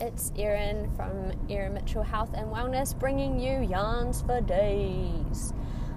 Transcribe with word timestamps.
It's 0.00 0.32
Erin 0.36 0.90
from 0.96 1.32
Erin 1.48 1.74
Mitchell 1.74 2.02
Health 2.02 2.30
and 2.34 2.48
Wellness, 2.48 2.98
bringing 2.98 3.38
you 3.38 3.60
yarns 3.60 4.22
for 4.22 4.40
days. 4.40 5.52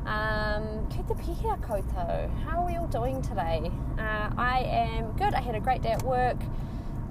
Um, 0.06 0.88
kia 0.90 1.04
te 1.04 1.64
koutou. 1.66 2.44
How 2.44 2.62
are 2.62 2.66
we 2.66 2.76
all 2.76 2.88
doing 2.88 3.22
today? 3.22 3.72
Uh, 3.98 4.30
I 4.38 4.64
am 4.68 5.12
good. 5.18 5.34
I 5.34 5.42
had 5.42 5.56
a 5.56 5.60
great 5.60 5.82
day 5.82 5.92
at 5.92 6.04
work. 6.04 6.38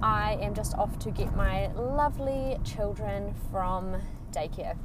I 0.01 0.37
am 0.41 0.53
just 0.53 0.73
off 0.75 0.97
to 0.99 1.11
get 1.11 1.35
my 1.35 1.67
lovely 1.73 2.57
children 2.63 3.33
from 3.51 4.01
daycare. 4.31 4.77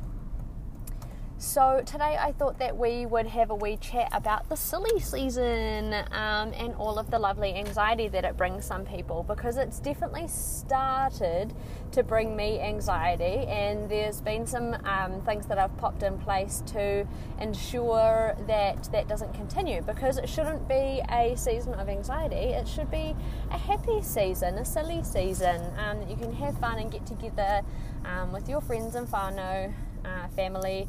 So, 1.40 1.82
today 1.86 2.18
I 2.20 2.32
thought 2.32 2.58
that 2.58 2.76
we 2.76 3.06
would 3.06 3.26
have 3.28 3.48
a 3.48 3.54
wee 3.54 3.78
chat 3.78 4.10
about 4.12 4.50
the 4.50 4.56
silly 4.56 5.00
season 5.00 5.94
um, 6.12 6.52
and 6.52 6.74
all 6.74 6.98
of 6.98 7.10
the 7.10 7.18
lovely 7.18 7.54
anxiety 7.54 8.08
that 8.08 8.26
it 8.26 8.36
brings 8.36 8.66
some 8.66 8.84
people 8.84 9.22
because 9.22 9.56
it's 9.56 9.78
definitely 9.78 10.28
started 10.28 11.54
to 11.92 12.02
bring 12.02 12.36
me 12.36 12.60
anxiety, 12.60 13.46
and 13.46 13.90
there's 13.90 14.20
been 14.20 14.46
some 14.46 14.76
um, 14.84 15.22
things 15.22 15.46
that 15.46 15.56
I've 15.56 15.74
popped 15.78 16.02
in 16.02 16.18
place 16.18 16.62
to 16.74 17.08
ensure 17.40 18.36
that 18.46 18.92
that 18.92 19.08
doesn't 19.08 19.32
continue 19.32 19.80
because 19.80 20.18
it 20.18 20.28
shouldn't 20.28 20.68
be 20.68 21.00
a 21.08 21.34
season 21.38 21.72
of 21.72 21.88
anxiety, 21.88 22.52
it 22.52 22.68
should 22.68 22.90
be 22.90 23.16
a 23.50 23.56
happy 23.56 24.02
season, 24.02 24.58
a 24.58 24.64
silly 24.66 25.02
season 25.02 25.62
um, 25.78 26.00
that 26.00 26.10
you 26.10 26.16
can 26.16 26.34
have 26.34 26.58
fun 26.58 26.78
and 26.78 26.92
get 26.92 27.06
together 27.06 27.62
um, 28.04 28.30
with 28.30 28.46
your 28.46 28.60
friends 28.60 28.94
and 28.94 29.08
whānau, 29.08 29.72
uh, 30.04 30.28
family 30.36 30.86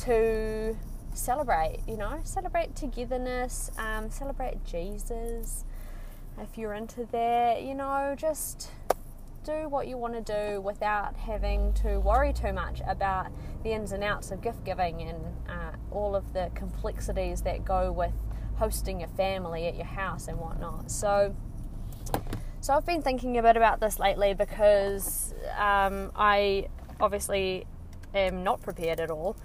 to 0.00 0.76
celebrate, 1.12 1.80
you 1.86 1.96
know, 1.96 2.20
celebrate 2.24 2.74
togetherness, 2.74 3.70
um, 3.78 4.10
celebrate 4.10 4.64
Jesus. 4.64 5.64
If 6.38 6.56
you're 6.56 6.74
into 6.74 7.06
that, 7.12 7.62
you 7.62 7.74
know, 7.74 8.14
just 8.16 8.70
do 9.44 9.68
what 9.68 9.88
you 9.88 9.96
want 9.96 10.14
to 10.14 10.52
do 10.52 10.60
without 10.60 11.16
having 11.16 11.72
to 11.72 11.98
worry 12.00 12.32
too 12.32 12.52
much 12.52 12.80
about 12.86 13.28
the 13.62 13.70
ins 13.70 13.92
and 13.92 14.02
outs 14.04 14.30
of 14.30 14.40
gift 14.40 14.64
giving 14.64 15.02
and 15.02 15.18
uh, 15.48 15.72
all 15.90 16.14
of 16.14 16.32
the 16.32 16.50
complexities 16.54 17.42
that 17.42 17.64
go 17.64 17.92
with 17.92 18.12
hosting 18.56 19.02
a 19.02 19.08
family 19.08 19.66
at 19.66 19.76
your 19.76 19.86
house 19.86 20.28
and 20.28 20.38
whatnot. 20.38 20.90
So, 20.90 21.34
so 22.60 22.74
I've 22.74 22.86
been 22.86 23.02
thinking 23.02 23.38
a 23.38 23.42
bit 23.42 23.56
about 23.56 23.80
this 23.80 23.98
lately 23.98 24.34
because 24.34 25.34
um, 25.58 26.12
I 26.14 26.68
obviously 27.00 27.66
am 28.14 28.44
not 28.44 28.60
prepared 28.60 29.00
at 29.00 29.10
all 29.10 29.36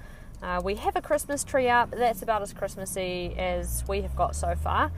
uh, 0.41 0.61
we 0.63 0.75
have 0.75 0.95
a 0.95 1.01
Christmas 1.01 1.43
tree 1.43 1.69
up. 1.69 1.91
That's 1.91 2.21
about 2.21 2.41
as 2.41 2.53
Christmassy 2.53 3.33
as 3.37 3.83
we 3.87 4.01
have 4.01 4.15
got 4.15 4.35
so 4.35 4.55
far. 4.55 4.91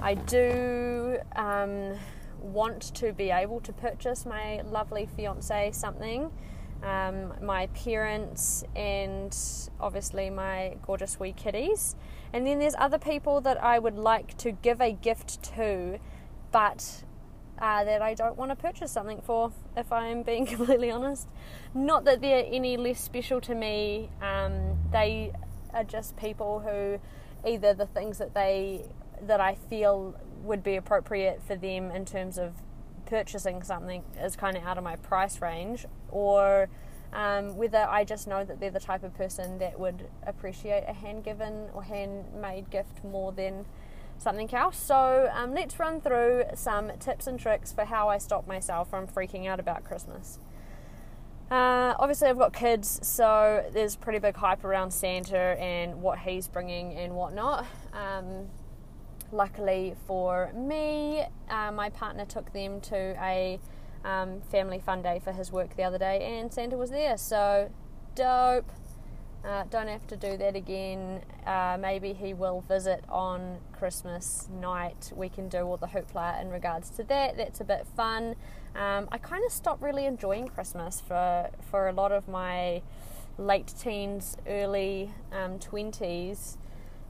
I 0.00 0.14
do 0.14 1.18
um, 1.36 1.98
want 2.40 2.94
to 2.94 3.12
be 3.12 3.30
able 3.30 3.60
to 3.60 3.72
purchase 3.72 4.24
my 4.24 4.62
lovely 4.62 5.08
fiance 5.16 5.72
something. 5.72 6.30
Um, 6.82 7.32
my 7.40 7.66
parents 7.68 8.62
and 8.76 9.34
obviously 9.80 10.28
my 10.30 10.76
gorgeous 10.86 11.18
wee 11.18 11.32
kitties. 11.32 11.96
And 12.32 12.46
then 12.46 12.58
there's 12.58 12.74
other 12.78 12.98
people 12.98 13.40
that 13.42 13.62
I 13.62 13.78
would 13.78 13.96
like 13.96 14.36
to 14.38 14.52
give 14.52 14.80
a 14.80 14.92
gift 14.92 15.42
to, 15.54 15.98
but 16.52 17.04
uh, 17.58 17.84
that 17.84 18.02
I 18.02 18.14
don't 18.14 18.36
want 18.36 18.50
to 18.50 18.56
purchase 18.56 18.90
something 18.90 19.20
for, 19.24 19.52
if 19.76 19.92
I'm 19.92 20.22
being 20.22 20.46
completely 20.54 20.90
honest. 20.90 21.28
Not 21.74 22.04
that 22.04 22.20
they're 22.20 22.44
any 22.46 22.76
less 22.76 23.00
special 23.00 23.40
to 23.42 23.54
me, 23.54 24.10
um, 24.20 24.78
they 24.90 25.32
are 25.72 25.84
just 25.84 26.16
people 26.16 26.60
who 26.60 27.00
either 27.48 27.74
the 27.74 27.86
things 27.86 28.18
that 28.18 28.34
they 28.34 28.84
that 29.22 29.40
I 29.40 29.54
feel 29.54 30.14
would 30.42 30.62
be 30.62 30.76
appropriate 30.76 31.40
for 31.42 31.56
them 31.56 31.90
in 31.90 32.04
terms 32.04 32.36
of 32.36 32.52
purchasing 33.06 33.62
something 33.62 34.02
is 34.20 34.36
kind 34.36 34.56
of 34.56 34.64
out 34.64 34.76
of 34.76 34.84
my 34.84 34.96
price 34.96 35.40
range, 35.40 35.86
or 36.10 36.68
um, 37.12 37.56
whether 37.56 37.86
I 37.88 38.04
just 38.04 38.26
know 38.26 38.44
that 38.44 38.60
they're 38.60 38.70
the 38.70 38.80
type 38.80 39.04
of 39.04 39.14
person 39.14 39.58
that 39.58 39.78
would 39.78 40.08
appreciate 40.26 40.84
a 40.88 40.92
hand 40.92 41.24
given 41.24 41.68
or 41.72 41.84
handmade 41.84 42.70
gift 42.70 43.04
more 43.04 43.30
than 43.32 43.64
something 44.24 44.52
else. 44.52 44.76
So 44.76 45.30
um, 45.32 45.54
let's 45.54 45.78
run 45.78 46.00
through 46.00 46.44
some 46.54 46.90
tips 46.98 47.28
and 47.28 47.38
tricks 47.38 47.72
for 47.72 47.84
how 47.84 48.08
I 48.08 48.18
stop 48.18 48.48
myself 48.48 48.90
from 48.90 49.06
freaking 49.06 49.46
out 49.46 49.60
about 49.60 49.84
Christmas. 49.84 50.40
Uh, 51.50 51.94
obviously, 51.98 52.28
I've 52.28 52.38
got 52.38 52.52
kids, 52.52 52.98
so 53.06 53.64
there's 53.72 53.94
pretty 53.94 54.18
big 54.18 54.34
hype 54.34 54.64
around 54.64 54.90
Santa 54.90 55.36
and 55.60 56.00
what 56.00 56.18
he's 56.18 56.48
bringing 56.48 56.94
and 56.94 57.14
whatnot. 57.14 57.66
Um, 57.92 58.48
luckily 59.30 59.94
for 60.06 60.52
me, 60.54 61.24
uh, 61.50 61.70
my 61.70 61.90
partner 61.90 62.24
took 62.24 62.52
them 62.52 62.80
to 62.80 62.96
a 63.22 63.60
um, 64.04 64.40
family 64.50 64.78
fun 64.78 65.02
day 65.02 65.20
for 65.22 65.32
his 65.32 65.52
work 65.52 65.76
the 65.76 65.84
other 65.84 65.98
day, 65.98 66.38
and 66.38 66.52
Santa 66.52 66.76
was 66.76 66.90
there. 66.90 67.18
So 67.18 67.70
dope. 68.14 68.70
Uh, 69.44 69.64
don't 69.68 69.88
have 69.88 70.06
to 70.06 70.16
do 70.16 70.38
that 70.38 70.56
again. 70.56 71.20
Uh, 71.46 71.76
maybe 71.78 72.14
he 72.14 72.32
will 72.32 72.62
visit 72.62 73.04
on 73.10 73.58
Christmas 73.72 74.48
night. 74.50 75.12
We 75.14 75.28
can 75.28 75.50
do 75.50 75.58
all 75.58 75.76
the 75.76 75.88
hoopla 75.88 76.40
in 76.40 76.48
regards 76.50 76.88
to 76.90 77.04
that. 77.04 77.36
That's 77.36 77.60
a 77.60 77.64
bit 77.64 77.86
fun. 77.94 78.36
Um, 78.74 79.06
I 79.12 79.18
kind 79.18 79.44
of 79.44 79.52
stopped 79.52 79.82
really 79.82 80.06
enjoying 80.06 80.48
Christmas 80.48 81.00
for 81.00 81.50
for 81.70 81.88
a 81.88 81.92
lot 81.92 82.10
of 82.10 82.26
my 82.26 82.80
late 83.36 83.74
teens, 83.78 84.38
early 84.46 85.10
um, 85.30 85.58
twenties, 85.58 86.56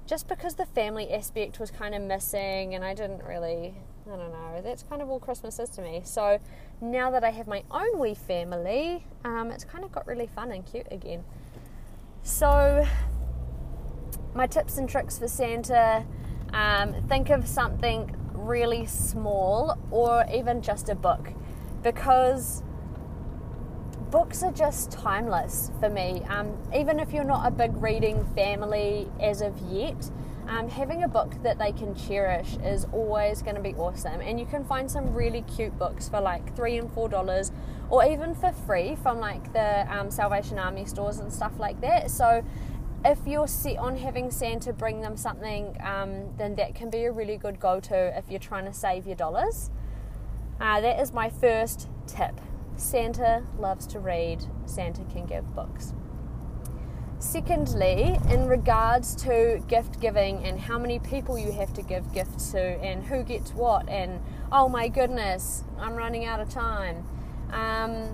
just 0.04 0.26
because 0.26 0.56
the 0.56 0.66
family 0.66 1.12
aspect 1.12 1.60
was 1.60 1.70
kind 1.70 1.94
of 1.94 2.02
missing, 2.02 2.74
and 2.74 2.84
I 2.84 2.94
didn't 2.94 3.22
really. 3.22 3.76
I 4.06 4.16
don't 4.16 4.32
know. 4.32 4.60
That's 4.62 4.82
kind 4.82 5.00
of 5.00 5.08
all 5.08 5.18
Christmas 5.18 5.58
is 5.58 5.70
to 5.70 5.82
me. 5.82 6.02
So 6.04 6.38
now 6.80 7.10
that 7.12 7.24
I 7.24 7.30
have 7.30 7.46
my 7.46 7.62
own 7.70 7.98
wee 7.98 8.14
family, 8.14 9.06
um, 9.24 9.50
it's 9.50 9.64
kind 9.64 9.82
of 9.82 9.92
got 9.92 10.06
really 10.06 10.26
fun 10.26 10.52
and 10.52 10.66
cute 10.66 10.88
again. 10.90 11.24
So, 12.24 12.86
my 14.34 14.46
tips 14.46 14.78
and 14.78 14.88
tricks 14.88 15.18
for 15.18 15.28
Santa 15.28 16.06
um, 16.54 16.94
think 17.06 17.28
of 17.28 17.46
something 17.46 18.16
really 18.32 18.86
small 18.86 19.76
or 19.90 20.24
even 20.32 20.62
just 20.62 20.88
a 20.88 20.94
book 20.94 21.34
because 21.82 22.62
books 24.10 24.42
are 24.42 24.52
just 24.52 24.90
timeless 24.90 25.70
for 25.80 25.90
me. 25.90 26.22
Um, 26.30 26.56
even 26.74 26.98
if 26.98 27.12
you're 27.12 27.24
not 27.24 27.46
a 27.46 27.50
big 27.50 27.76
reading 27.76 28.24
family 28.34 29.06
as 29.20 29.42
of 29.42 29.58
yet, 29.70 30.10
um, 30.48 30.68
having 30.68 31.02
a 31.02 31.08
book 31.08 31.42
that 31.42 31.58
they 31.58 31.72
can 31.72 31.94
cherish 31.94 32.56
is 32.64 32.86
always 32.92 33.42
going 33.42 33.56
to 33.56 33.62
be 33.62 33.74
awesome. 33.74 34.20
And 34.20 34.38
you 34.38 34.46
can 34.46 34.64
find 34.64 34.90
some 34.90 35.14
really 35.14 35.42
cute 35.42 35.78
books 35.78 36.08
for 36.08 36.20
like 36.20 36.54
three 36.56 36.76
and 36.78 36.92
four 36.92 37.08
dollars, 37.08 37.52
or 37.90 38.04
even 38.04 38.34
for 38.34 38.52
free 38.52 38.96
from 38.96 39.20
like 39.20 39.52
the 39.52 39.86
um, 39.94 40.10
Salvation 40.10 40.58
Army 40.58 40.84
stores 40.84 41.18
and 41.18 41.32
stuff 41.32 41.52
like 41.58 41.80
that. 41.80 42.10
So 42.10 42.44
if 43.04 43.18
you're 43.26 43.48
set 43.48 43.76
on 43.76 43.96
having 43.96 44.30
Santa 44.30 44.72
bring 44.72 45.00
them 45.00 45.16
something, 45.16 45.76
um, 45.82 46.34
then 46.38 46.54
that 46.54 46.74
can 46.74 46.90
be 46.90 47.04
a 47.04 47.12
really 47.12 47.36
good 47.36 47.60
go 47.60 47.80
to 47.80 48.16
if 48.16 48.24
you're 48.30 48.38
trying 48.38 48.64
to 48.64 48.72
save 48.72 49.06
your 49.06 49.16
dollars. 49.16 49.70
Uh, 50.60 50.80
that 50.80 51.00
is 51.00 51.12
my 51.12 51.28
first 51.28 51.88
tip. 52.06 52.40
Santa 52.76 53.44
loves 53.58 53.86
to 53.88 53.98
read, 53.98 54.44
Santa 54.66 55.04
can 55.04 55.26
give 55.26 55.54
books. 55.54 55.92
Secondly, 57.24 58.20
in 58.28 58.46
regards 58.46 59.16
to 59.16 59.60
gift 59.66 59.98
giving 59.98 60.44
and 60.44 60.60
how 60.60 60.78
many 60.78 60.98
people 60.98 61.36
you 61.38 61.52
have 61.52 61.72
to 61.72 61.82
give 61.82 62.12
gifts 62.12 62.52
to 62.52 62.60
and 62.60 63.02
who 63.02 63.24
gets 63.24 63.52
what, 63.54 63.88
and 63.88 64.20
oh 64.52 64.68
my 64.68 64.88
goodness, 64.88 65.64
I'm 65.80 65.94
running 65.94 66.26
out 66.26 66.38
of 66.38 66.50
time. 66.50 67.04
Um, 67.50 68.10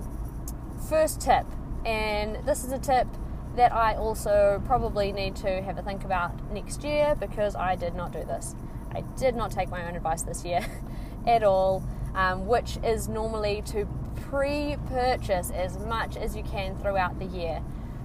first 0.89 1.19
tip, 1.19 1.45
and 1.85 2.37
this 2.47 2.63
is 2.63 2.71
a 2.71 2.79
tip 2.79 3.05
that 3.57 3.73
I 3.73 3.95
also 3.95 4.63
probably 4.65 5.11
need 5.11 5.35
to 5.35 5.61
have 5.61 5.77
a 5.77 5.83
think 5.83 6.03
about 6.05 6.49
next 6.51 6.81
year 6.83 7.13
because 7.13 7.53
I 7.53 7.75
did 7.75 7.93
not 7.93 8.13
do 8.13 8.23
this. 8.23 8.55
I 8.95 9.01
did 9.17 9.35
not 9.35 9.51
take 9.51 9.69
my 9.69 9.87
own 9.87 9.95
advice 9.95 10.23
this 10.23 10.45
year 10.45 10.65
at 11.27 11.43
all, 11.43 11.83
um, 12.15 12.47
which 12.47 12.77
is 12.81 13.09
normally 13.09 13.61
to 13.67 13.87
pre 14.15 14.77
purchase 14.87 15.51
as 15.51 15.77
much 15.77 16.15
as 16.15 16.35
you 16.35 16.43
can 16.43 16.77
throughout 16.77 17.19
the 17.19 17.25
year. 17.25 17.61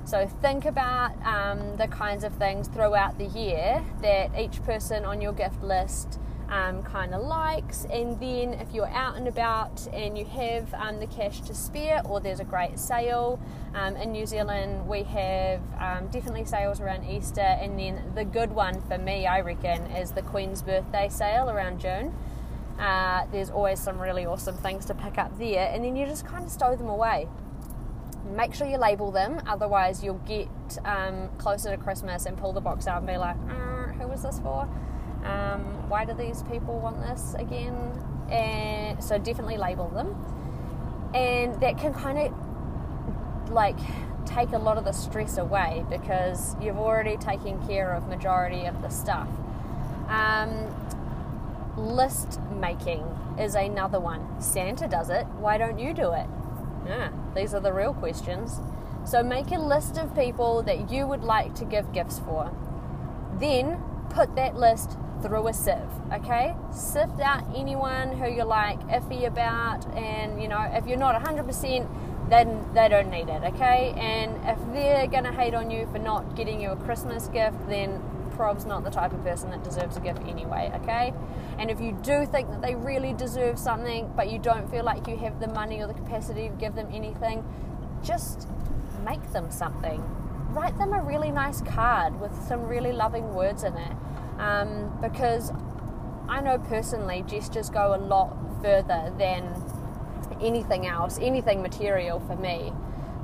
So 0.06 0.24
think 0.40 0.66
about 0.66 1.20
um, 1.26 1.76
the 1.78 1.88
kinds 1.88 2.22
of 2.22 2.32
things 2.34 2.68
throughout 2.68 3.18
the 3.18 3.26
year 3.26 3.84
that 4.02 4.30
each 4.38 4.62
person 4.62 5.04
on 5.04 5.20
your 5.20 5.32
gift 5.32 5.60
list 5.64 6.20
um, 6.48 6.84
kind 6.84 7.12
of 7.12 7.22
likes, 7.22 7.86
and 7.86 8.20
then 8.20 8.54
if 8.54 8.72
you're 8.72 8.88
out 8.90 9.16
and 9.16 9.26
about 9.26 9.84
and 9.92 10.16
you 10.16 10.24
have 10.26 10.72
um, 10.74 11.00
the 11.00 11.08
cash 11.08 11.40
to 11.40 11.54
spare, 11.54 12.02
or 12.04 12.20
there's 12.20 12.38
a 12.38 12.44
great 12.44 12.78
sale 12.78 13.40
um, 13.74 13.96
in 13.96 14.12
New 14.12 14.26
Zealand, 14.26 14.86
we 14.86 15.02
have 15.02 15.60
um, 15.80 16.06
definitely 16.06 16.44
sales 16.44 16.80
around 16.80 17.02
Easter, 17.02 17.40
and 17.40 17.76
then 17.76 18.12
the 18.14 18.24
good 18.24 18.52
one 18.52 18.80
for 18.82 18.98
me, 18.98 19.26
I 19.26 19.40
reckon, 19.40 19.86
is 19.90 20.12
the 20.12 20.22
Queen's 20.22 20.62
birthday 20.62 21.08
sale 21.08 21.50
around 21.50 21.80
June. 21.80 22.14
Uh, 22.78 23.26
there's 23.32 23.50
always 23.50 23.80
some 23.80 24.00
really 24.00 24.24
awesome 24.24 24.56
things 24.56 24.84
to 24.84 24.94
pick 24.94 25.18
up 25.18 25.36
there, 25.36 25.68
and 25.74 25.84
then 25.84 25.96
you 25.96 26.06
just 26.06 26.24
kind 26.24 26.44
of 26.44 26.50
stow 26.52 26.76
them 26.76 26.88
away 26.88 27.26
make 28.34 28.54
sure 28.54 28.66
you 28.66 28.78
label 28.78 29.10
them, 29.10 29.40
otherwise, 29.46 30.02
you'll 30.02 30.22
get 30.26 30.48
um, 30.84 31.28
closer 31.38 31.70
to 31.70 31.76
Christmas 31.76 32.26
and 32.26 32.36
pull 32.36 32.52
the 32.52 32.60
box 32.60 32.86
out 32.86 32.98
and 32.98 33.06
be 33.06 33.16
like, 33.16 33.36
uh, 33.48 33.92
who 33.98 34.08
was 34.08 34.22
this 34.22 34.38
for? 34.40 34.68
Um, 35.24 35.88
why 35.88 36.04
do 36.04 36.14
these 36.14 36.42
people 36.44 36.78
want 36.78 37.00
this 37.06 37.34
again? 37.38 37.74
And 38.30 39.02
so, 39.02 39.18
definitely 39.18 39.56
label 39.58 39.88
them. 39.88 40.14
and 41.14 41.58
that 41.60 41.78
can 41.78 41.94
kind 41.94 42.18
of 42.18 43.50
like 43.50 43.78
take 44.26 44.50
a 44.52 44.58
lot 44.58 44.76
of 44.76 44.84
the 44.84 44.92
stress 44.92 45.38
away 45.38 45.84
because 45.88 46.56
you've 46.60 46.78
already 46.78 47.16
taken 47.16 47.64
care 47.66 47.92
of 47.94 48.08
majority 48.08 48.66
of 48.66 48.82
the 48.82 48.88
stuff. 48.88 49.28
Um, 50.08 50.74
list 51.76 52.40
making 52.60 53.02
is 53.38 53.54
another 53.54 54.00
one. 54.00 54.40
Santa 54.40 54.88
does 54.88 55.10
it. 55.10 55.26
Why 55.38 55.58
don't 55.58 55.78
you 55.78 55.94
do 55.94 56.12
it? 56.12 56.26
Yeah, 56.86 57.10
these 57.34 57.54
are 57.54 57.60
the 57.60 57.72
real 57.72 57.92
questions. 57.92 58.60
So 59.04 59.22
make 59.22 59.50
a 59.52 59.58
list 59.58 59.98
of 59.98 60.14
people 60.14 60.62
that 60.62 60.90
you 60.90 61.06
would 61.06 61.22
like 61.22 61.54
to 61.56 61.64
give 61.64 61.92
gifts 61.92 62.18
for. 62.18 62.50
Then 63.38 63.80
put 64.10 64.34
that 64.36 64.56
list 64.56 64.96
through 65.22 65.48
a 65.48 65.52
sieve, 65.52 65.76
okay? 66.12 66.54
Sift 66.72 67.20
out 67.20 67.44
anyone 67.56 68.16
who 68.16 68.28
you're 68.28 68.44
like 68.44 68.80
iffy 68.88 69.26
about, 69.26 69.86
and 69.94 70.40
you 70.40 70.48
know, 70.48 70.60
if 70.72 70.86
you're 70.86 70.98
not 70.98 71.20
100%, 71.22 71.88
then 72.28 72.68
they 72.74 72.88
don't 72.88 73.10
need 73.10 73.28
it, 73.28 73.42
okay? 73.44 73.94
And 73.96 74.36
if 74.44 74.58
they're 74.72 75.06
gonna 75.06 75.32
hate 75.32 75.54
on 75.54 75.70
you 75.70 75.88
for 75.92 75.98
not 75.98 76.34
getting 76.34 76.60
you 76.60 76.70
a 76.70 76.76
Christmas 76.76 77.28
gift, 77.28 77.56
then 77.68 78.02
Prob's 78.36 78.66
not 78.66 78.84
the 78.84 78.90
type 78.90 79.12
of 79.12 79.22
person 79.24 79.50
that 79.50 79.64
deserves 79.64 79.96
a 79.96 80.00
gift 80.00 80.20
anyway, 80.26 80.70
okay? 80.82 81.12
And 81.58 81.70
if 81.70 81.80
you 81.80 81.98
do 82.02 82.26
think 82.26 82.50
that 82.50 82.60
they 82.60 82.74
really 82.74 83.14
deserve 83.14 83.58
something, 83.58 84.12
but 84.14 84.30
you 84.30 84.38
don't 84.38 84.70
feel 84.70 84.84
like 84.84 85.08
you 85.08 85.16
have 85.16 85.40
the 85.40 85.48
money 85.48 85.80
or 85.82 85.86
the 85.86 85.94
capacity 85.94 86.48
to 86.48 86.54
give 86.56 86.74
them 86.74 86.88
anything, 86.92 87.44
just 88.04 88.46
make 89.04 89.32
them 89.32 89.50
something. 89.50 90.02
Write 90.50 90.76
them 90.78 90.92
a 90.92 91.02
really 91.02 91.30
nice 91.30 91.62
card 91.62 92.20
with 92.20 92.34
some 92.46 92.66
really 92.66 92.92
loving 92.92 93.34
words 93.34 93.64
in 93.64 93.74
it. 93.76 93.92
Um, 94.38 94.96
because 95.00 95.50
I 96.28 96.40
know 96.40 96.58
personally 96.58 97.24
gestures 97.26 97.70
go 97.70 97.94
a 97.94 97.98
lot 97.98 98.36
further 98.62 99.12
than 99.16 99.54
anything 100.40 100.86
else, 100.86 101.18
anything 101.20 101.62
material 101.62 102.20
for 102.20 102.36
me. 102.36 102.72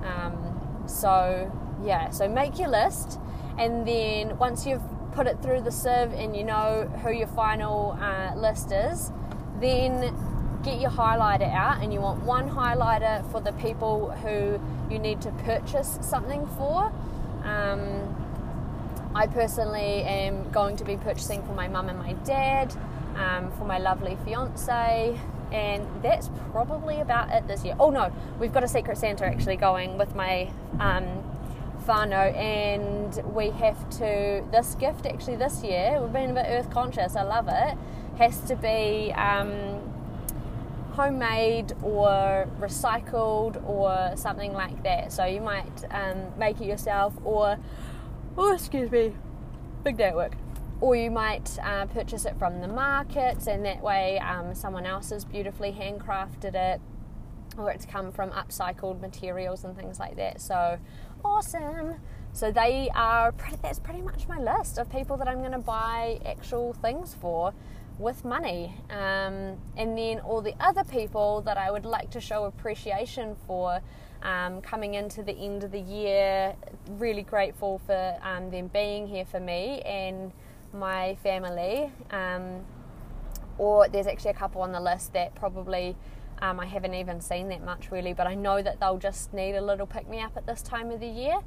Um, 0.04 0.84
so, 0.86 1.50
yeah, 1.84 2.10
so 2.10 2.28
make 2.28 2.58
your 2.58 2.68
list, 2.68 3.18
and 3.58 3.86
then 3.86 4.38
once 4.38 4.66
you've 4.66 4.82
put 5.14 5.26
it 5.26 5.40
through 5.42 5.60
the 5.60 5.70
sieve 5.70 6.12
and 6.12 6.36
you 6.36 6.44
know 6.44 6.90
who 7.02 7.12
your 7.12 7.28
final 7.28 7.96
uh, 8.00 8.34
list 8.34 8.72
is, 8.72 9.12
then 9.60 10.14
get 10.62 10.80
your 10.80 10.90
highlighter 10.90 11.52
out 11.52 11.82
and 11.82 11.92
you 11.92 12.00
want 12.00 12.22
one 12.22 12.48
highlighter 12.48 13.28
for 13.30 13.40
the 13.40 13.52
people 13.52 14.10
who 14.22 14.60
you 14.92 14.98
need 14.98 15.20
to 15.22 15.30
purchase 15.44 15.98
something 16.00 16.46
for. 16.58 16.92
Um, 17.44 18.16
I 19.14 19.26
personally 19.26 20.02
am 20.04 20.50
going 20.50 20.76
to 20.76 20.84
be 20.84 20.96
purchasing 20.96 21.42
for 21.42 21.52
my 21.52 21.68
mum 21.68 21.88
and 21.88 21.98
my 21.98 22.14
dad, 22.24 22.74
um, 23.16 23.52
for 23.58 23.64
my 23.64 23.78
lovely 23.78 24.16
fiance, 24.24 25.18
and 25.50 25.86
that's 26.02 26.30
probably 26.50 27.00
about 27.00 27.30
it 27.30 27.46
this 27.46 27.64
year. 27.64 27.76
Oh 27.78 27.90
no, 27.90 28.10
we've 28.38 28.52
got 28.52 28.64
a 28.64 28.68
Secret 28.68 28.96
Santa 28.96 29.26
actually 29.26 29.56
going 29.56 29.98
with 29.98 30.14
my 30.14 30.50
um, 30.80 31.22
and 31.88 33.14
we 33.34 33.50
have 33.50 33.88
to. 33.98 34.44
This 34.50 34.74
gift 34.76 35.06
actually 35.06 35.36
this 35.36 35.62
year, 35.62 36.00
we've 36.00 36.12
been 36.12 36.30
a 36.30 36.34
bit 36.34 36.46
earth 36.48 36.70
conscious, 36.70 37.16
I 37.16 37.22
love 37.22 37.48
it, 37.48 37.76
has 38.18 38.40
to 38.42 38.56
be. 38.56 39.12
Um, 39.12 39.80
homemade 40.92 41.72
or 41.82 42.46
recycled 42.60 43.66
or 43.66 44.14
something 44.14 44.52
like 44.52 44.82
that. 44.82 45.10
So 45.10 45.24
you 45.24 45.40
might 45.40 45.84
um, 45.90 46.38
make 46.38 46.60
it 46.60 46.66
yourself, 46.66 47.14
or 47.24 47.56
oh, 48.36 48.52
excuse 48.52 48.90
me, 48.90 49.14
big 49.82 49.96
day 49.96 50.08
at 50.08 50.14
work 50.14 50.34
or 50.82 50.96
you 50.96 51.12
might 51.12 51.58
uh, 51.62 51.86
purchase 51.86 52.24
it 52.24 52.36
from 52.38 52.60
the 52.60 52.66
markets 52.66 53.46
and 53.46 53.64
that 53.64 53.80
way 53.80 54.18
um, 54.18 54.52
someone 54.54 54.84
else 54.84 55.10
has 55.10 55.24
beautifully 55.24 55.72
handcrafted 55.72 56.54
it 56.54 56.80
or 57.56 57.70
it's 57.70 57.86
come 57.86 58.10
from 58.10 58.30
upcycled 58.30 59.00
materials 59.00 59.64
and 59.64 59.76
things 59.76 59.98
like 59.98 60.16
that 60.16 60.40
so 60.40 60.78
awesome. 61.24 61.96
So 62.32 62.50
they 62.50 62.88
are 62.94 63.32
pretty, 63.32 63.58
that's 63.62 63.78
pretty 63.78 64.00
much 64.00 64.26
my 64.28 64.38
list 64.38 64.78
of 64.78 64.90
people 64.90 65.16
that 65.18 65.28
i'm 65.28 65.40
going 65.40 65.52
to 65.52 65.58
buy 65.58 66.18
actual 66.24 66.72
things 66.72 67.14
for 67.20 67.52
with 67.98 68.24
money. 68.24 68.74
Um, 68.90 69.58
and 69.76 69.96
then 69.98 70.20
all 70.20 70.40
the 70.40 70.54
other 70.58 70.84
people 70.84 71.42
that 71.42 71.58
i 71.58 71.70
would 71.70 71.84
like 71.84 72.10
to 72.10 72.20
show 72.20 72.44
appreciation 72.44 73.36
for 73.46 73.80
um, 74.22 74.60
coming 74.62 74.94
into 74.94 75.22
the 75.22 75.32
end 75.32 75.64
of 75.64 75.72
the 75.72 75.80
year 75.80 76.54
really 76.90 77.22
grateful 77.22 77.80
for 77.86 78.16
um, 78.22 78.50
them 78.50 78.68
being 78.68 79.06
here 79.06 79.24
for 79.24 79.40
me 79.40 79.80
and 79.82 80.32
my 80.72 81.16
family, 81.22 81.92
um, 82.10 82.64
or 83.58 83.88
there's 83.88 84.06
actually 84.06 84.30
a 84.30 84.34
couple 84.34 84.62
on 84.62 84.72
the 84.72 84.80
list 84.80 85.12
that 85.12 85.34
probably 85.34 85.96
um, 86.42 86.58
I 86.58 86.66
haven't 86.66 86.94
even 86.94 87.20
seen 87.20 87.48
that 87.50 87.64
much 87.64 87.92
really, 87.92 88.12
but 88.12 88.26
I 88.26 88.34
know 88.34 88.60
that 88.60 88.80
they'll 88.80 88.98
just 88.98 89.32
need 89.32 89.54
a 89.54 89.62
little 89.62 89.86
pick 89.86 90.08
me 90.08 90.20
up 90.20 90.36
at 90.36 90.44
this 90.44 90.60
time 90.60 90.90
of 90.90 90.98
the 90.98 91.06
year. 91.06 91.38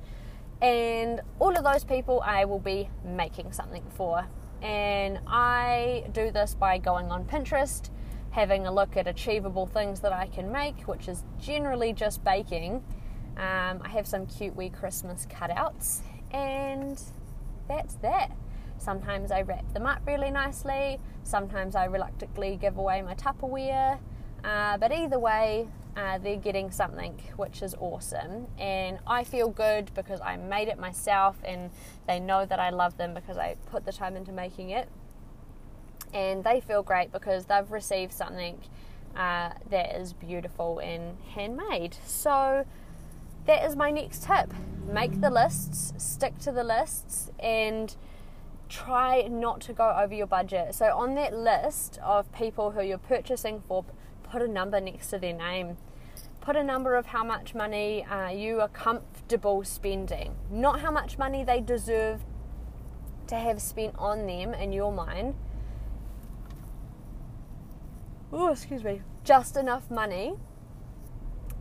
And 0.62 1.19
all 1.38 1.56
of 1.56 1.65
those 1.65 1.83
people 1.83 2.21
I 2.25 2.45
will 2.45 2.59
be 2.59 2.89
making 3.03 3.51
something 3.51 3.83
for. 3.89 4.25
And 4.62 5.19
I 5.27 6.06
do 6.13 6.31
this 6.31 6.56
by 6.56 6.77
going 6.77 7.12
on 7.12 7.25
Pinterest, 7.25 7.89
having 8.31 8.65
a 8.65 8.74
look 8.74 8.95
at 8.95 9.06
achievable 9.06 9.65
things 9.65 10.00
that 10.00 10.13
I 10.13 10.27
can 10.27 10.50
make, 10.50 10.83
which 10.83 11.09
is 11.09 11.25
generally 11.39 11.92
just 11.92 12.24
baking. 12.24 12.81
Um, 13.36 13.81
I 13.81 13.89
have 13.89 14.07
some 14.07 14.25
cute 14.25 14.56
wee 14.56 14.69
Christmas 14.69 15.27
cutouts, 15.30 16.00
and 16.31 17.01
that's 17.68 17.95
that. 17.95 18.31
Sometimes 18.77 19.30
I 19.30 19.42
wrap 19.42 19.74
them 19.74 19.86
up 19.86 20.01
really 20.07 20.31
nicely, 20.31 21.00
sometimes 21.24 21.75
I 21.75 21.86
reluctantly 21.86 22.56
give 22.56 22.77
away 22.77 23.01
my 23.01 23.13
Tupperware, 23.13 24.00
uh, 24.45 24.77
but 24.77 24.92
either 24.92 25.18
way, 25.18 25.68
uh, 25.97 26.18
they're 26.19 26.36
getting 26.36 26.69
something 26.71 27.19
which 27.36 27.62
is 27.62 27.74
awesome. 27.80 28.47
And 28.59 29.00
I 29.07 29.24
feel 29.24 29.50
good 29.50 29.92
because 29.95 30.21
I 30.21 30.38
made 30.38 30.68
it 30.68 30.77
myself 30.77 31.38
and 31.44 31.71
they 32.07 32.19
know 32.19 32.45
that 32.45 32.59
I 32.59 32.69
love 32.69 32.97
them 32.97 33.13
because 33.13 33.38
I 33.38 33.56
put 33.71 33.86
the 33.86 33.92
time 33.92 34.15
into 34.15 34.31
making 34.31 34.69
it. 34.69 34.89
And 36.13 36.44
they 36.44 36.62
feel 36.62 36.83
great 36.83 37.12
because 37.12 37.45
they've 37.45 37.69
received 37.71 38.13
something 38.13 38.59
uh, 39.15 39.51
that 39.69 39.95
is 39.95 40.13
beautiful 40.13 40.80
and 40.80 41.18
handmade. 41.33 41.97
So, 42.06 42.65
that 43.45 43.65
is 43.65 43.75
my 43.75 43.92
next 43.92 44.24
tip. 44.24 44.53
Make 44.92 45.21
the 45.21 45.30
lists, 45.30 45.94
stick 45.97 46.38
to 46.39 46.51
the 46.51 46.63
lists, 46.63 47.31
and 47.39 47.95
try 48.69 49.27
not 49.30 49.61
to 49.61 49.73
go 49.73 49.95
over 49.97 50.14
your 50.14 50.28
budget. 50.28 50.75
So, 50.75 50.85
on 50.97 51.16
that 51.16 51.33
list 51.33 51.99
of 52.04 52.31
people 52.33 52.71
who 52.71 52.81
you're 52.81 52.97
purchasing 52.97 53.61
for, 53.68 53.85
put 54.26 54.42
a 54.42 54.48
number 54.48 54.80
next 54.82 55.10
to 55.12 55.20
their 55.20 55.34
name. 55.34 55.78
Put 56.42 56.56
a 56.56 56.64
number 56.64 56.96
of 56.96 57.08
how 57.08 57.24
much 57.24 57.56
money 57.56 58.04
uh, 58.06 58.30
you 58.30 58.60
are 58.62 58.68
comfortable 58.68 59.64
spending, 59.64 60.36
not 60.52 60.82
how 60.82 60.92
much 60.92 61.18
money 61.18 61.44
they 61.44 61.60
deserve 61.62 62.22
to 63.28 63.36
have 63.36 63.62
spent 63.62 63.96
on 63.98 64.28
them 64.28 64.54
in 64.54 64.72
your 64.72 64.92
mind. 64.92 65.36
Oh, 68.32 68.50
excuse 68.50 68.84
me. 68.84 69.02
Just 69.24 69.58
enough 69.58 69.90
money 69.90 70.36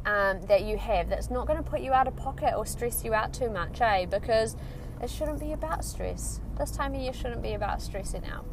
um, 0.04 0.42
that 0.48 0.64
you 0.64 0.76
have 0.76 1.08
that's 1.08 1.30
not 1.30 1.46
going 1.46 1.62
to 1.62 1.68
put 1.68 1.80
you 1.80 1.92
out 1.92 2.06
of 2.06 2.16
pocket 2.16 2.54
or 2.56 2.66
stress 2.66 3.04
you 3.04 3.14
out 3.14 3.32
too 3.32 3.48
much, 3.48 3.80
eh? 3.80 4.04
Because 4.06 4.56
it 5.02 5.10
shouldn't 5.10 5.40
be 5.40 5.52
about 5.52 5.84
stress. 5.84 6.40
This 6.58 6.70
time 6.70 6.94
of 6.94 7.00
year 7.00 7.12
shouldn't 7.12 7.42
be 7.42 7.54
about 7.54 7.80
stressing 7.80 8.26
out. 8.26 8.44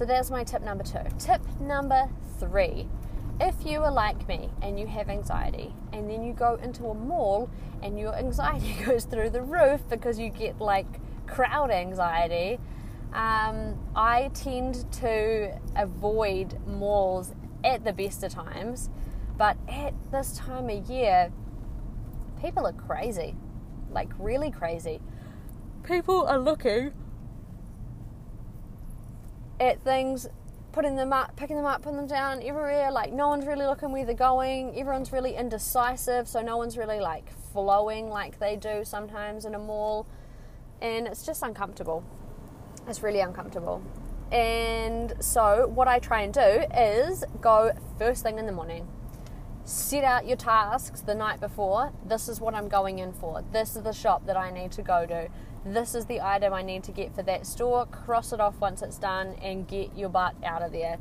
So 0.00 0.06
there's 0.06 0.30
my 0.30 0.44
tip 0.44 0.62
number 0.62 0.82
two. 0.82 1.00
Tip 1.18 1.42
number 1.60 2.08
three. 2.38 2.88
If 3.38 3.66
you 3.66 3.82
are 3.82 3.92
like 3.92 4.26
me 4.26 4.48
and 4.62 4.80
you 4.80 4.86
have 4.86 5.10
anxiety, 5.10 5.74
and 5.92 6.08
then 6.08 6.24
you 6.24 6.32
go 6.32 6.54
into 6.54 6.86
a 6.86 6.94
mall 6.94 7.50
and 7.82 8.00
your 8.00 8.14
anxiety 8.14 8.74
goes 8.86 9.04
through 9.04 9.28
the 9.28 9.42
roof 9.42 9.82
because 9.90 10.18
you 10.18 10.30
get 10.30 10.58
like 10.58 10.86
crowd 11.26 11.70
anxiety, 11.70 12.58
um, 13.12 13.78
I 13.94 14.30
tend 14.32 14.90
to 14.92 15.60
avoid 15.76 16.58
malls 16.66 17.34
at 17.62 17.84
the 17.84 17.92
best 17.92 18.22
of 18.22 18.32
times. 18.32 18.88
But 19.36 19.58
at 19.68 19.92
this 20.10 20.32
time 20.32 20.70
of 20.70 20.88
year, 20.88 21.30
people 22.40 22.66
are 22.66 22.72
crazy 22.72 23.36
like 23.90 24.08
really 24.18 24.50
crazy. 24.50 25.02
People 25.82 26.24
are 26.26 26.38
looking 26.38 26.92
at 29.60 29.80
things, 29.82 30.26
putting 30.72 30.96
them 30.96 31.12
up, 31.12 31.36
picking 31.36 31.56
them 31.56 31.66
up, 31.66 31.82
putting 31.82 31.98
them 31.98 32.06
down 32.06 32.42
everywhere. 32.42 32.90
Like 32.90 33.12
no 33.12 33.28
one's 33.28 33.46
really 33.46 33.66
looking 33.66 33.92
where 33.92 34.04
they're 34.04 34.14
going. 34.14 34.76
Everyone's 34.78 35.12
really 35.12 35.36
indecisive, 35.36 36.26
so 36.26 36.40
no 36.40 36.56
one's 36.56 36.76
really 36.76 37.00
like 37.00 37.30
flowing 37.52 38.08
like 38.08 38.38
they 38.38 38.56
do 38.56 38.84
sometimes 38.84 39.44
in 39.44 39.54
a 39.54 39.58
mall, 39.58 40.06
and 40.80 41.06
it's 41.06 41.24
just 41.24 41.42
uncomfortable. 41.42 42.02
It's 42.88 43.02
really 43.02 43.20
uncomfortable. 43.20 43.82
And 44.32 45.12
so, 45.20 45.66
what 45.66 45.88
I 45.88 45.98
try 45.98 46.22
and 46.22 46.32
do 46.32 46.40
is 46.40 47.24
go 47.40 47.72
first 47.98 48.22
thing 48.22 48.38
in 48.38 48.46
the 48.46 48.52
morning 48.52 48.88
set 49.70 50.02
out 50.02 50.26
your 50.26 50.36
tasks 50.36 51.00
the 51.02 51.14
night 51.14 51.40
before. 51.40 51.92
This 52.04 52.28
is 52.28 52.40
what 52.40 52.54
I'm 52.54 52.68
going 52.68 52.98
in 52.98 53.12
for. 53.12 53.44
This 53.52 53.76
is 53.76 53.82
the 53.82 53.92
shop 53.92 54.26
that 54.26 54.36
I 54.36 54.50
need 54.50 54.72
to 54.72 54.82
go 54.82 55.06
to. 55.06 55.28
This 55.64 55.94
is 55.94 56.06
the 56.06 56.22
item 56.22 56.54
I 56.54 56.62
need 56.62 56.84
to 56.84 56.92
get 56.92 57.14
for 57.14 57.22
that 57.24 57.46
store. 57.46 57.84
Cross 57.84 58.32
it 58.32 58.40
off 58.40 58.58
once 58.60 58.80
it's 58.80 58.96
done 58.96 59.34
and 59.42 59.68
get 59.68 59.94
your 59.94 60.08
butt 60.08 60.34
out 60.42 60.62
of 60.62 60.72
there. 60.72 60.98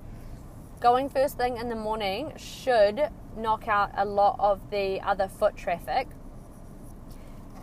going 0.79 1.09
first 1.09 1.37
thing 1.37 1.57
in 1.57 1.69
the 1.69 1.75
morning 1.75 2.31
should 2.37 3.09
knock 3.35 3.67
out 3.67 3.91
a 3.95 4.05
lot 4.05 4.35
of 4.39 4.69
the 4.69 5.01
other 5.01 5.27
foot 5.27 5.55
traffic. 5.55 6.07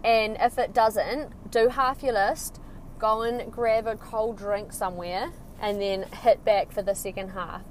And 0.04 0.36
if 0.40 0.58
it 0.58 0.72
doesn't, 0.72 1.50
do 1.50 1.68
half 1.68 2.02
your 2.02 2.14
list, 2.14 2.60
go 2.98 3.22
and 3.22 3.50
grab 3.50 3.86
a 3.86 3.96
cold 3.96 4.38
drink 4.38 4.72
somewhere, 4.72 5.32
and 5.60 5.80
then 5.80 6.04
hit 6.22 6.44
back 6.44 6.72
for 6.72 6.82
the 6.82 6.94
second 6.94 7.30
half. 7.30 7.62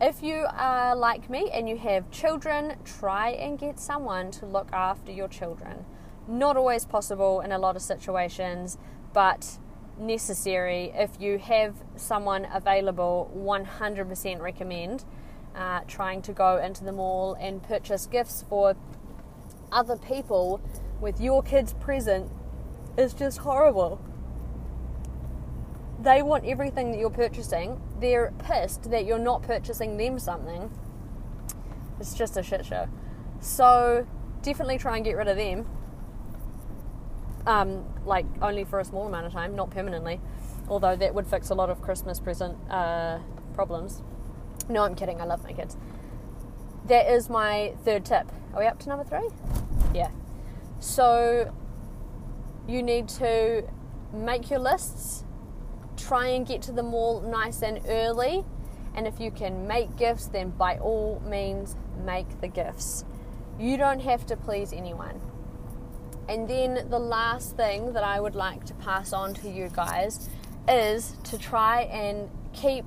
If 0.00 0.22
you 0.22 0.46
are 0.50 0.94
like 0.94 1.30
me 1.30 1.50
and 1.50 1.68
you 1.68 1.76
have 1.78 2.10
children, 2.10 2.76
try 2.84 3.30
and 3.30 3.58
get 3.58 3.78
someone 3.78 4.30
to 4.32 4.46
look 4.46 4.70
after 4.72 5.12
your 5.12 5.28
children. 5.28 5.86
Not 6.28 6.56
always 6.56 6.84
possible 6.84 7.40
in 7.40 7.52
a 7.52 7.58
lot 7.58 7.76
of 7.76 7.82
situations, 7.82 8.78
but 9.12 9.58
necessary. 9.98 10.92
If 10.94 11.20
you 11.20 11.38
have 11.38 11.76
someone 11.96 12.46
available, 12.52 13.30
100% 13.36 14.40
recommend 14.40 15.04
uh, 15.54 15.80
trying 15.88 16.22
to 16.22 16.32
go 16.32 16.58
into 16.58 16.84
the 16.84 16.92
mall 16.92 17.34
and 17.40 17.62
purchase 17.62 18.06
gifts 18.06 18.44
for 18.48 18.76
other 19.72 19.96
people 19.96 20.60
with 21.00 21.20
your 21.20 21.42
kids 21.42 21.72
present 21.74 22.30
is 22.96 23.14
just 23.14 23.38
horrible. 23.38 24.00
They 26.00 26.22
want 26.22 26.44
everything 26.44 26.92
that 26.92 26.98
you're 26.98 27.10
purchasing. 27.10 27.80
They're 28.00 28.32
pissed 28.38 28.90
that 28.90 29.06
you're 29.06 29.18
not 29.18 29.42
purchasing 29.42 29.96
them 29.96 30.18
something. 30.18 30.70
It's 31.98 32.14
just 32.14 32.36
a 32.36 32.42
shit 32.42 32.66
show. 32.66 32.88
So 33.40 34.06
definitely 34.42 34.78
try 34.78 34.96
and 34.96 35.04
get 35.04 35.16
rid 35.16 35.28
of 35.28 35.36
them 35.36 35.66
um, 37.46 37.84
like 38.04 38.26
only 38.42 38.64
for 38.64 38.80
a 38.80 38.84
small 38.84 39.06
amount 39.06 39.26
of 39.26 39.32
time, 39.32 39.54
not 39.54 39.70
permanently. 39.70 40.20
Although 40.68 40.96
that 40.96 41.14
would 41.14 41.26
fix 41.26 41.50
a 41.50 41.54
lot 41.54 41.70
of 41.70 41.80
Christmas 41.80 42.18
present 42.18 42.56
uh, 42.70 43.20
problems. 43.54 44.02
No, 44.68 44.82
I'm 44.82 44.94
kidding. 44.94 45.20
I 45.20 45.24
love 45.24 45.44
my 45.44 45.52
kids. 45.52 45.76
That 46.86 47.10
is 47.10 47.30
my 47.30 47.74
third 47.84 48.04
tip. 48.04 48.30
Are 48.52 48.60
we 48.60 48.66
up 48.66 48.78
to 48.80 48.88
number 48.88 49.04
three? 49.04 49.28
Yeah. 49.94 50.10
So 50.80 51.52
you 52.66 52.82
need 52.82 53.08
to 53.08 53.64
make 54.12 54.50
your 54.50 54.58
lists, 54.58 55.24
try 55.96 56.26
and 56.28 56.46
get 56.46 56.62
to 56.62 56.72
the 56.72 56.82
mall 56.82 57.20
nice 57.20 57.62
and 57.62 57.80
early. 57.88 58.44
And 58.94 59.06
if 59.06 59.20
you 59.20 59.30
can 59.30 59.66
make 59.66 59.96
gifts, 59.96 60.26
then 60.26 60.50
by 60.50 60.78
all 60.78 61.22
means, 61.24 61.76
make 62.04 62.40
the 62.40 62.48
gifts. 62.48 63.04
You 63.58 63.76
don't 63.76 64.00
have 64.00 64.26
to 64.26 64.36
please 64.36 64.72
anyone. 64.72 65.20
And 66.28 66.48
then 66.48 66.88
the 66.90 66.98
last 66.98 67.56
thing 67.56 67.92
that 67.92 68.02
I 68.02 68.20
would 68.20 68.34
like 68.34 68.64
to 68.66 68.74
pass 68.74 69.12
on 69.12 69.34
to 69.34 69.48
you 69.48 69.70
guys 69.72 70.28
is 70.68 71.14
to 71.24 71.38
try 71.38 71.82
and 71.82 72.28
keep 72.52 72.84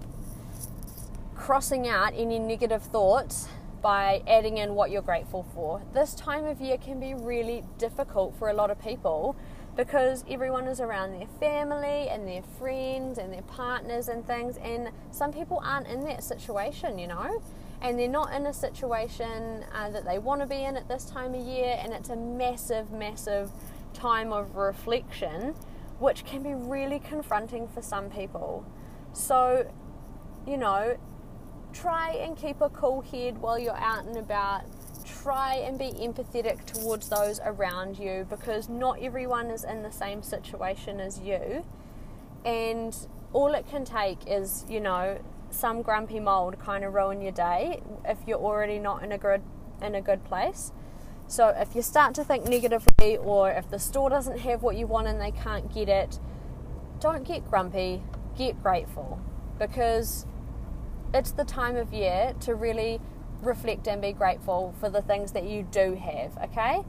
crossing 1.35 1.87
out 1.87 2.13
any 2.15 2.37
negative 2.37 2.83
thoughts 2.83 3.47
by 3.81 4.21
adding 4.27 4.57
in 4.57 4.75
what 4.75 4.91
you're 4.91 5.01
grateful 5.01 5.45
for. 5.53 5.81
This 5.93 6.13
time 6.13 6.45
of 6.45 6.59
year 6.59 6.77
can 6.77 6.99
be 6.99 7.13
really 7.13 7.63
difficult 7.77 8.35
for 8.37 8.49
a 8.49 8.53
lot 8.53 8.69
of 8.69 8.81
people 8.81 9.37
because 9.77 10.25
everyone 10.29 10.67
is 10.67 10.81
around 10.81 11.13
their 11.13 11.27
family 11.39 12.09
and 12.09 12.27
their 12.27 12.41
friends 12.59 13.17
and 13.17 13.31
their 13.31 13.43
partners 13.43 14.09
and 14.09 14.27
things, 14.27 14.57
and 14.57 14.89
some 15.11 15.31
people 15.31 15.61
aren't 15.63 15.87
in 15.87 16.03
that 16.03 16.21
situation, 16.21 16.99
you 16.99 17.07
know 17.07 17.41
and 17.81 17.97
they're 17.97 18.07
not 18.07 18.33
in 18.33 18.45
a 18.45 18.53
situation 18.53 19.65
uh, 19.73 19.89
that 19.89 20.05
they 20.05 20.19
want 20.19 20.41
to 20.41 20.47
be 20.47 20.63
in 20.63 20.75
at 20.75 20.87
this 20.87 21.05
time 21.05 21.33
of 21.33 21.45
year, 21.45 21.77
and 21.79 21.93
it's 21.93 22.09
a 22.09 22.15
massive, 22.15 22.91
massive 22.91 23.51
time 23.93 24.33
of 24.33 24.55
reflection, 24.55 25.55
which 25.99 26.25
can 26.25 26.43
be 26.43 26.53
really 26.53 26.99
confronting 26.99 27.67
for 27.67 27.81
some 27.81 28.09
people. 28.09 28.65
So, 29.13 29.71
you 30.45 30.57
know, 30.57 30.97
try 31.73 32.11
and 32.11 32.35
keep 32.35 32.61
a 32.61 32.69
cool 32.69 33.01
head 33.01 33.37
while 33.37 33.57
you're 33.57 33.77
out 33.77 34.05
and 34.05 34.17
about. 34.17 34.63
Try 35.23 35.55
and 35.55 35.77
be 35.77 35.91
empathetic 35.91 36.65
towards 36.65 37.09
those 37.09 37.39
around 37.43 37.97
you 37.97 38.25
because 38.29 38.69
not 38.69 39.01
everyone 39.01 39.49
is 39.49 39.63
in 39.63 39.83
the 39.83 39.91
same 39.91 40.21
situation 40.21 40.99
as 40.99 41.19
you. 41.19 41.65
And 42.45 42.95
all 43.33 43.53
it 43.53 43.67
can 43.67 43.85
take 43.85 44.19
is, 44.27 44.65
you 44.69 44.79
know, 44.79 45.19
some 45.51 45.81
grumpy 45.81 46.19
mold 46.19 46.59
kind 46.59 46.83
of 46.83 46.93
ruin 46.93 47.21
your 47.21 47.31
day 47.31 47.81
if 48.05 48.17
you're 48.27 48.39
already 48.39 48.79
not 48.79 49.03
in 49.03 49.11
a 49.11 49.17
good 49.17 49.41
in 49.81 49.95
a 49.95 50.01
good 50.01 50.23
place. 50.25 50.71
So 51.27 51.49
if 51.49 51.75
you 51.75 51.81
start 51.81 52.15
to 52.15 52.23
think 52.23 52.45
negatively 52.45 53.17
or 53.17 53.51
if 53.51 53.69
the 53.69 53.79
store 53.79 54.09
doesn't 54.09 54.39
have 54.39 54.63
what 54.63 54.75
you 54.75 54.87
want 54.87 55.07
and 55.07 55.21
they 55.21 55.31
can't 55.31 55.71
get 55.71 55.87
it, 55.87 56.19
don't 56.99 57.23
get 57.23 57.47
grumpy, 57.49 58.01
get 58.35 58.61
grateful 58.63 59.21
because 59.59 60.25
it's 61.13 61.31
the 61.31 61.45
time 61.45 61.75
of 61.75 61.93
year 61.93 62.33
to 62.41 62.55
really 62.55 62.99
reflect 63.41 63.87
and 63.87 64.01
be 64.01 64.11
grateful 64.11 64.73
for 64.79 64.89
the 64.89 65.01
things 65.01 65.31
that 65.33 65.43
you 65.43 65.63
do 65.71 65.95
have, 65.95 66.37
okay? 66.45 66.83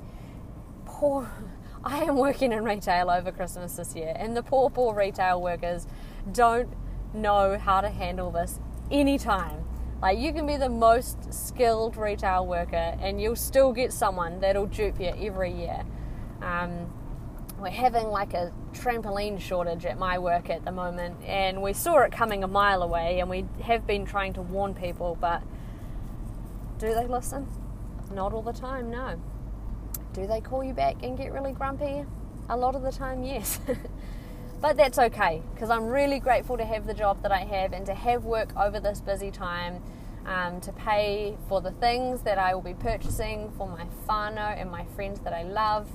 Poor 0.84 1.30
I 1.84 2.02
am 2.04 2.16
working 2.16 2.52
in 2.52 2.62
retail 2.64 3.08
over 3.08 3.32
Christmas 3.32 3.76
this 3.76 3.94
year 3.94 4.12
and 4.14 4.36
the 4.36 4.42
poor 4.42 4.68
poor 4.68 4.94
retail 4.94 5.40
workers 5.40 5.86
don't 6.30 6.68
know 7.14 7.58
how 7.58 7.80
to 7.80 7.88
handle 7.88 8.30
this 8.30 8.60
anytime. 8.90 9.64
Like 10.02 10.18
you 10.18 10.32
can 10.32 10.46
be 10.46 10.56
the 10.56 10.68
most 10.68 11.32
skilled 11.32 11.96
retail 11.96 12.46
worker 12.46 12.96
and 13.00 13.20
you'll 13.20 13.36
still 13.36 13.72
get 13.72 13.92
someone 13.92 14.40
that'll 14.40 14.66
dupe 14.66 14.98
you 14.98 15.12
every 15.18 15.52
year. 15.52 15.84
Um, 16.40 16.90
we're 17.58 17.68
having 17.68 18.06
like 18.06 18.32
a 18.32 18.52
trampoline 18.72 19.38
shortage 19.38 19.84
at 19.84 19.98
my 19.98 20.18
work 20.18 20.48
at 20.48 20.64
the 20.64 20.72
moment 20.72 21.22
and 21.24 21.60
we 21.60 21.74
saw 21.74 21.98
it 21.98 22.12
coming 22.12 22.42
a 22.42 22.48
mile 22.48 22.82
away 22.82 23.20
and 23.20 23.28
we 23.28 23.44
have 23.62 23.86
been 23.86 24.06
trying 24.06 24.32
to 24.32 24.42
warn 24.42 24.72
people 24.74 25.18
but 25.20 25.42
do 26.78 26.94
they 26.94 27.06
listen? 27.06 27.46
Not 28.10 28.32
all 28.32 28.40
the 28.40 28.54
time, 28.54 28.90
no. 28.90 29.20
Do 30.14 30.26
they 30.26 30.40
call 30.40 30.64
you 30.64 30.72
back 30.72 31.02
and 31.02 31.16
get 31.16 31.30
really 31.32 31.52
grumpy? 31.52 32.06
A 32.48 32.56
lot 32.56 32.74
of 32.74 32.82
the 32.82 32.90
time, 32.90 33.22
yes. 33.22 33.60
But 34.60 34.76
that's 34.76 34.98
okay 34.98 35.42
because 35.54 35.70
I'm 35.70 35.86
really 35.86 36.18
grateful 36.18 36.58
to 36.58 36.64
have 36.64 36.86
the 36.86 36.94
job 36.94 37.22
that 37.22 37.32
I 37.32 37.40
have 37.40 37.72
and 37.72 37.86
to 37.86 37.94
have 37.94 38.24
work 38.24 38.54
over 38.56 38.78
this 38.78 39.00
busy 39.00 39.30
time 39.30 39.82
um, 40.26 40.60
to 40.60 40.72
pay 40.72 41.38
for 41.48 41.62
the 41.62 41.70
things 41.70 42.22
that 42.22 42.38
I 42.38 42.54
will 42.54 42.62
be 42.62 42.74
purchasing 42.74 43.50
for 43.56 43.66
my 43.66 43.86
whānau 44.06 44.60
and 44.60 44.70
my 44.70 44.84
friends 44.94 45.20
that 45.20 45.32
I 45.32 45.44
love. 45.44 45.88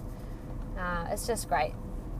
Uh, 0.78 1.06
it's 1.12 1.28
just 1.28 1.48
great. 1.48 1.74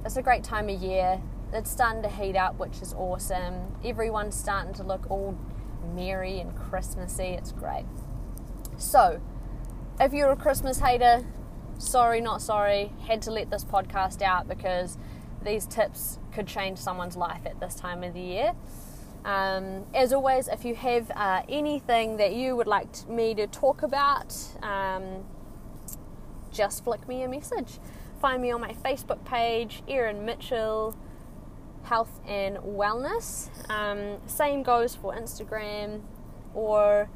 It's 0.06 0.18
a 0.18 0.22
great 0.22 0.44
time 0.44 0.70
of 0.70 0.80
year. 0.80 1.20
It's 1.52 1.72
starting 1.72 2.04
to 2.04 2.10
heat 2.10 2.36
up, 2.36 2.60
which 2.60 2.80
is 2.82 2.94
awesome. 2.94 3.76
Everyone's 3.84 4.36
starting 4.36 4.74
to 4.76 4.84
look 4.84 5.10
all 5.10 5.36
merry 5.96 6.40
and 6.40 6.56
Christmassy. 6.56 7.30
It's 7.30 7.52
great. 7.52 7.86
So, 8.78 9.20
if 10.00 10.14
you're 10.14 10.32
a 10.32 10.36
Christmas 10.36 10.80
hater, 10.80 11.26
sorry, 11.80 12.22
not 12.22 12.42
sorry, 12.42 12.92
had 13.08 13.22
to 13.24 13.32
let 13.32 13.50
this 13.50 13.64
podcast 13.64 14.22
out 14.22 14.48
because 14.48 14.98
these 15.46 15.66
tips 15.66 16.20
could 16.34 16.48
change 16.48 16.78
someone's 16.78 17.16
life 17.16 17.46
at 17.46 17.60
this 17.60 17.76
time 17.76 18.04
of 18.04 18.14
the 18.14 18.22
year. 18.22 18.54
Um, 19.24 19.86
as 19.94 20.14
always, 20.14 20.48
if 20.48 20.66
you 20.66 20.76
have 20.76 21.10
uh, 21.12 21.42
anything 21.50 22.18
that 22.18 22.36
you 22.36 22.56
would 22.56 22.68
like 22.68 23.08
me 23.08 23.34
to 23.36 23.48
talk 23.48 23.82
about, 23.82 24.36
um, 24.62 25.24
just 26.52 26.84
flick 26.84 27.08
me 27.08 27.24
a 27.24 27.28
message. 27.28 27.80
Find 28.22 28.42
me 28.42 28.52
on 28.52 28.62
my 28.62 28.74
Facebook 28.74 29.24
page, 29.26 29.82
Erin 29.88 30.26
Mitchell 30.26 30.96
Health 31.84 32.20
and 32.28 32.58
Wellness. 32.58 33.50
Um, 33.70 34.22
same 34.28 34.64
goes 34.64 34.96
for 34.96 35.16
Instagram, 35.16 36.02
or 36.54 37.10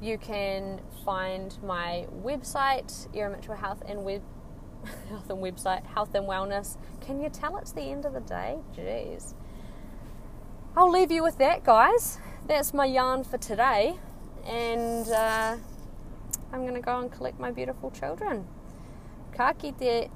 you 0.00 0.18
can 0.18 0.80
find 1.04 1.56
my 1.62 2.06
website, 2.22 3.08
Erin 3.14 3.32
Mitchell 3.32 3.54
Health 3.54 3.82
and 3.86 4.04
Web 4.04 4.22
health 5.08 5.30
and 5.30 5.38
website, 5.38 5.84
health 5.86 6.14
and 6.14 6.26
wellness. 6.26 6.76
Can 7.00 7.20
you 7.20 7.28
tell 7.28 7.56
it's 7.56 7.72
the 7.72 7.82
end 7.82 8.04
of 8.04 8.12
the 8.12 8.20
day? 8.20 8.58
Jeez. 8.76 9.34
I'll 10.76 10.90
leave 10.90 11.10
you 11.10 11.22
with 11.22 11.38
that, 11.38 11.64
guys. 11.64 12.18
That's 12.46 12.74
my 12.74 12.84
yarn 12.84 13.24
for 13.24 13.38
today, 13.38 13.96
and 14.46 15.08
uh, 15.08 15.56
I'm 16.52 16.62
going 16.62 16.74
to 16.74 16.80
go 16.80 17.00
and 17.00 17.10
collect 17.10 17.40
my 17.40 17.50
beautiful 17.50 17.90
children. 17.90 18.46
Ka 19.32 19.52
kite. 19.52 20.10